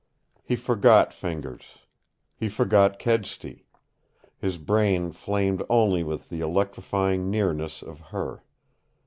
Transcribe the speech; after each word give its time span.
He 0.43 0.55
forgot 0.55 1.13
Fingers. 1.13 1.77
He 2.35 2.49
forgot 2.49 2.97
Kedsty. 2.97 3.67
His 4.35 4.57
brain 4.57 5.11
flamed 5.11 5.61
only 5.69 6.03
with 6.03 6.29
the 6.29 6.41
electrifying 6.41 7.29
nearness 7.29 7.83
of 7.83 8.01
her. 8.09 8.43